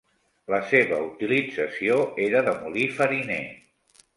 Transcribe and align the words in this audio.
La 0.53 0.59
seva 0.69 0.97
utilització 1.09 1.99
era 2.27 2.43
de 2.51 2.57
molí 2.63 2.87
fariner. 2.99 3.41